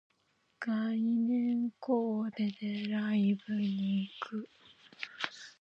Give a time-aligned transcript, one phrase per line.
[0.59, 4.49] 概念コーデでライブに行く